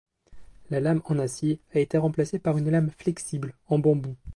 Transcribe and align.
La 0.71 0.79
lame 0.79 1.03
en 1.05 1.19
acier 1.19 1.59
a 1.75 1.79
été 1.79 1.95
remplacée 1.99 2.39
par 2.39 2.57
une 2.57 2.71
lame 2.71 2.89
flexible 2.89 3.53
en 3.67 3.77
bambou. 3.77 4.15